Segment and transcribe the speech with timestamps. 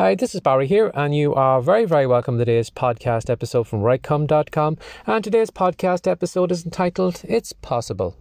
[0.00, 3.68] Hi, this is Barry here, and you are very, very welcome to today's podcast episode
[3.68, 4.78] from WriteCome.com.
[5.06, 8.16] And today's podcast episode is entitled It's Possible.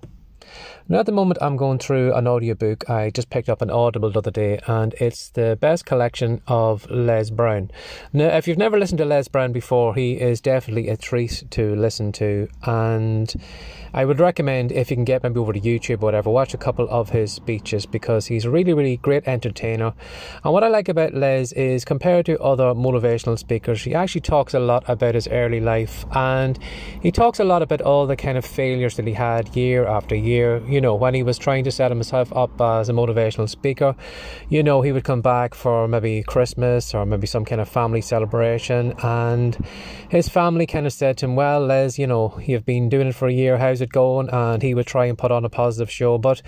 [0.87, 2.89] Now, at the moment, I'm going through an audiobook.
[2.89, 6.89] I just picked up an Audible the other day, and it's the best collection of
[6.89, 7.71] Les Brown.
[8.11, 11.75] Now, if you've never listened to Les Brown before, he is definitely a treat to
[11.75, 13.35] listen to, and
[13.93, 16.57] I would recommend if you can get maybe over to YouTube or whatever, watch a
[16.57, 19.93] couple of his speeches because he's a really, really great entertainer.
[20.43, 24.53] And what I like about Les is compared to other motivational speakers, he actually talks
[24.53, 26.59] a lot about his early life and
[27.01, 30.15] he talks a lot about all the kind of failures that he had year after
[30.15, 30.38] year.
[30.39, 33.95] You know, when he was trying to set himself up as a motivational speaker,
[34.49, 38.01] you know, he would come back for maybe Christmas or maybe some kind of family
[38.01, 39.57] celebration and
[40.09, 43.15] his family kind of said to him, Well, Les, you know, you've been doing it
[43.15, 44.29] for a year, how's it going?
[44.29, 46.41] And he would try and put on a positive show, but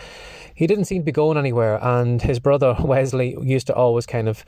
[0.53, 1.79] he didn't seem to be going anywhere.
[1.81, 4.45] And his brother Wesley used to always kind of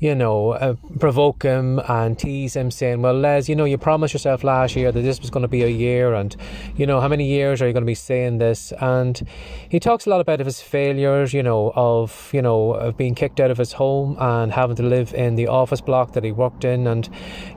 [0.00, 4.12] you know, uh, provoke him and tease him, saying, Well, Les, you know, you promised
[4.12, 6.34] yourself last year that this was going to be a year, and,
[6.76, 8.72] you know, how many years are you going to be saying this?
[8.80, 9.26] And
[9.68, 13.38] he talks a lot about his failures, you know, of, you know, of being kicked
[13.38, 16.64] out of his home and having to live in the office block that he worked
[16.64, 17.08] in, and,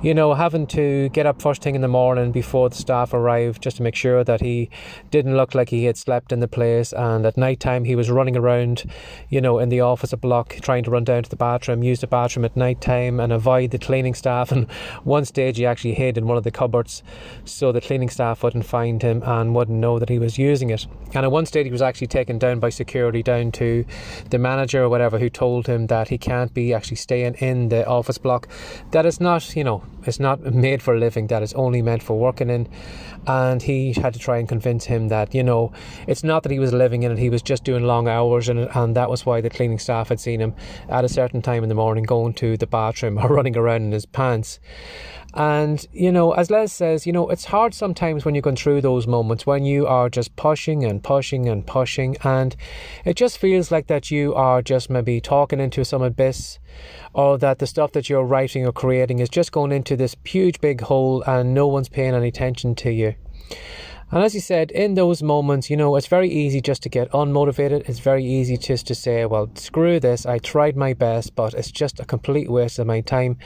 [0.03, 3.63] you know, having to get up first thing in the morning before the staff arrived
[3.63, 4.69] just to make sure that he
[5.09, 8.11] didn't look like he had slept in the place, and at night time he was
[8.11, 8.83] running around,
[9.27, 12.07] you know, in the office block trying to run down to the bathroom, use the
[12.07, 14.51] bathroom bathroom at night time and avoid the cleaning staff.
[14.57, 14.69] And
[15.03, 17.03] one stage he actually hid in one of the cupboards
[17.45, 20.87] so the cleaning staff wouldn't find him and wouldn't know that he was using it.
[21.13, 23.85] And at one stage he was actually taken down by security down to
[24.29, 27.85] the manager or whatever who told him that he can't be actually staying in the
[27.87, 28.47] office block.
[28.91, 32.17] That it's not, you know, it's not made for living, that it's only meant for
[32.17, 32.67] working in.
[33.27, 35.71] And he had to try and convince him that, you know,
[36.07, 38.57] it's not that he was living in it, he was just doing long hours it,
[38.73, 40.55] and that was why the cleaning staff had seen him
[40.89, 44.05] at a certain time in the morning to the bathroom or running around in his
[44.05, 44.59] pants.
[45.33, 48.81] And, you know, as Les says, you know, it's hard sometimes when you're going through
[48.81, 52.55] those moments when you are just pushing and pushing and pushing, and
[53.05, 56.57] it just feels like that you are just maybe talking into some abyss,
[57.13, 60.59] or that the stuff that you're writing or creating is just going into this huge
[60.59, 63.13] big hole and no one's paying any attention to you.
[64.09, 67.11] And as you said, in those moments, you know, it's very easy just to get
[67.11, 67.89] unmotivated.
[67.89, 70.25] It's very easy just to say, well, screw this.
[70.25, 73.37] I tried my best, but it's just a complete waste of my time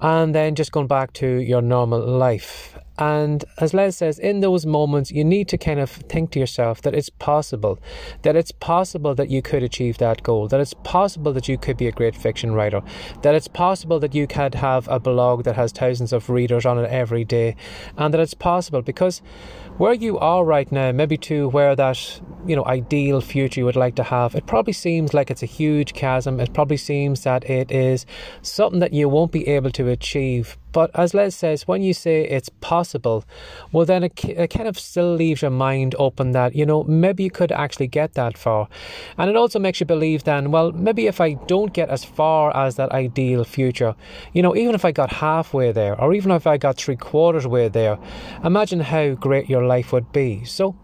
[0.00, 2.78] and then just going back to your normal life.
[2.98, 6.82] And as Les says, in those moments, you need to kind of think to yourself
[6.82, 7.78] that it's possible,
[8.22, 11.76] that it's possible that you could achieve that goal, that it's possible that you could
[11.76, 12.82] be a great fiction writer,
[13.22, 16.78] that it's possible that you could have a blog that has thousands of readers on
[16.78, 17.54] it every day,
[17.98, 19.20] and that it's possible because
[19.78, 23.76] where you are right now, maybe to where that you know ideal future you would
[23.76, 26.40] like to have, it probably seems like it's a huge chasm.
[26.40, 28.06] It probably seems that it is
[28.40, 32.28] something that you won't be able to achieve but as Les says, when you say
[32.28, 33.24] it's possible,
[33.72, 37.24] well, then it, it kind of still leaves your mind open that, you know, maybe
[37.24, 38.68] you could actually get that far.
[39.16, 42.54] And it also makes you believe then, well, maybe if I don't get as far
[42.54, 43.94] as that ideal future,
[44.34, 47.46] you know, even if I got halfway there, or even if I got three quarters
[47.46, 47.96] way there,
[48.44, 50.44] imagine how great your life would be.
[50.44, 50.76] So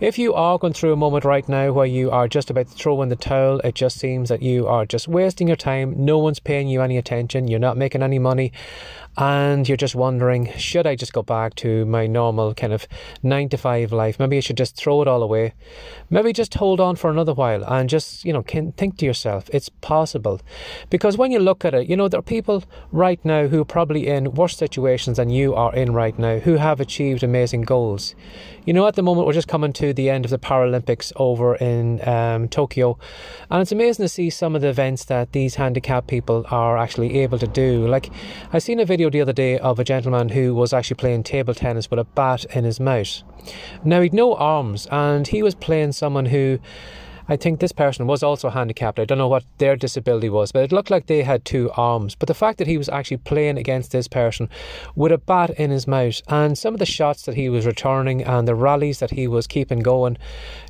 [0.00, 2.74] if you are going through a moment right now where you are just about to
[2.74, 6.18] throw in the towel, it just seems that you are just wasting your time, no
[6.18, 8.50] one's paying you any attention, you're not making any money
[9.18, 9.35] and
[9.66, 12.86] you're just wondering, should I just go back to my normal kind of
[13.22, 14.18] nine to five life?
[14.18, 15.54] Maybe I should just throw it all away.
[16.10, 19.48] Maybe just hold on for another while and just, you know, can think to yourself,
[19.52, 20.40] it's possible.
[20.90, 23.64] Because when you look at it, you know, there are people right now who are
[23.64, 28.14] probably in worse situations than you are in right now who have achieved amazing goals.
[28.66, 31.54] You know, at the moment, we're just coming to the end of the Paralympics over
[31.56, 32.98] in um, Tokyo,
[33.50, 37.20] and it's amazing to see some of the events that these handicapped people are actually
[37.20, 37.86] able to do.
[37.86, 38.10] Like,
[38.52, 41.24] I seen a video video the other day of a gentleman who was actually playing
[41.24, 43.24] table tennis with a bat in his mouth.
[43.82, 46.60] Now, he'd no arms, and he was playing someone who
[47.28, 48.98] I think this person was also handicapped.
[48.98, 52.14] I don't know what their disability was, but it looked like they had two arms.
[52.14, 54.48] But the fact that he was actually playing against this person
[54.94, 58.22] with a bat in his mouth and some of the shots that he was returning
[58.22, 60.18] and the rallies that he was keeping going,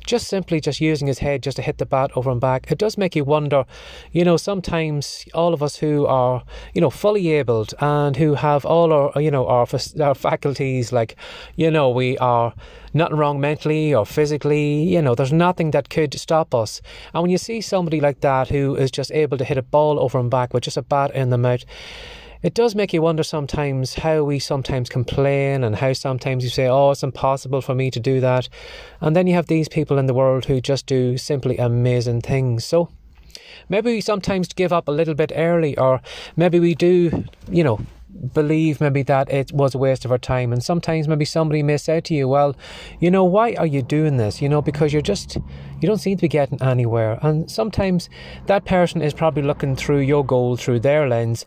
[0.05, 2.77] just simply just using his head just to hit the bat over and back, it
[2.77, 3.65] does make you wonder,
[4.11, 6.43] you know, sometimes all of us who are,
[6.73, 9.67] you know, fully abled and who have all our, you know, our,
[10.01, 11.15] our faculties, like,
[11.55, 12.53] you know, we are
[12.93, 14.83] nothing wrong mentally or physically.
[14.83, 16.81] You know, there's nothing that could stop us.
[17.13, 19.99] And when you see somebody like that who is just able to hit a ball
[19.99, 21.63] over and back with just a bat in the mouth,
[22.43, 26.67] it does make you wonder sometimes how we sometimes complain and how sometimes you say,
[26.67, 28.47] oh, it's impossible for me to do that.
[29.01, 32.63] And then you have these people in the world who just do simply amazing things.
[32.63, 32.89] So
[33.69, 36.01] maybe we sometimes give up a little bit early, or
[36.35, 37.79] maybe we do, you know,
[38.33, 40.51] believe maybe that it was a waste of our time.
[40.53, 42.55] And sometimes maybe somebody may say to you, well,
[42.99, 44.41] you know, why are you doing this?
[44.41, 47.19] You know, because you're just, you don't seem to be getting anywhere.
[47.21, 48.09] And sometimes
[48.47, 51.45] that person is probably looking through your goal through their lens.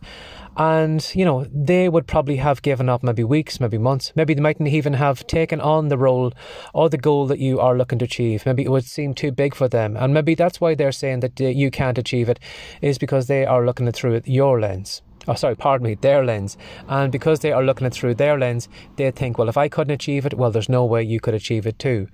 [0.57, 4.11] And, you know, they would probably have given up maybe weeks, maybe months.
[4.15, 6.33] Maybe they mightn't even have taken on the role
[6.73, 8.45] or the goal that you are looking to achieve.
[8.45, 9.95] Maybe it would seem too big for them.
[9.95, 12.39] And maybe that's why they're saying that uh, you can't achieve it,
[12.81, 16.57] is because they are looking at through your lens oh sorry pardon me their lens.
[16.87, 19.93] And because they are looking at through their lens they think well if i couldn't
[19.93, 22.07] achieve it well there's no way you could achieve it too.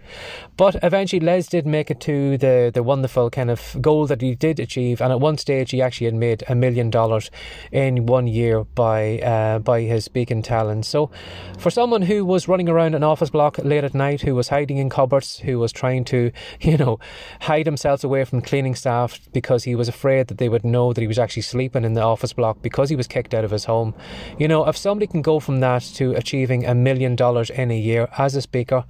[0.58, 4.36] But eventually les did make it to the the wonderful kind of goal that he
[4.36, 5.02] did achieve.
[5.02, 7.32] And at one stage he actually had made a million dollars
[7.72, 10.86] in one year by uh, by his speaking talent.
[10.86, 11.10] So
[11.58, 14.78] for someone who was running around an office block late at night who was hiding
[14.78, 16.32] in cupboards who was trying to
[16.62, 17.00] you know
[17.42, 21.02] hide himself away from cleaning staff because he was afraid that they would know that
[21.02, 23.66] he was actually sleeping in the office block because he was kicked out of his
[23.66, 23.94] home.
[24.38, 27.78] You know, if somebody can go from that to achieving a million dollars in a
[27.78, 28.84] year as a speaker,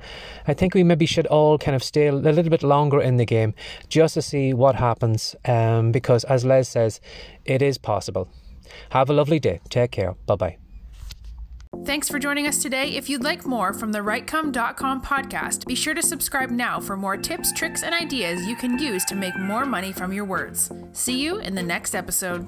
[0.48, 3.26] I think we maybe should all kind of stay a little bit longer in the
[3.26, 3.54] game
[3.90, 5.36] just to see what happens.
[5.46, 7.00] Um, because as Les says,
[7.46, 8.30] it is possible.
[8.90, 9.60] Have a lovely day.
[9.70, 10.16] Take care.
[10.26, 10.58] Bye bye.
[11.86, 12.96] Thanks for joining us today.
[12.96, 17.18] If you'd like more from the WriteCome.com podcast, be sure to subscribe now for more
[17.18, 20.72] tips, tricks, and ideas you can use to make more money from your words.
[20.94, 22.48] See you in the next episode.